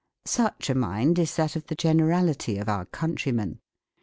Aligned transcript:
Such 0.25 0.67
a 0.71 0.73
mind 0.73 1.19
is 1.19 1.35
that 1.35 1.55
of 1.55 1.67
the 1.67 1.75
gener 1.75 2.09
ality 2.09 2.59
of 2.59 2.67
our 2.67 2.85
countrymen. 2.85 3.59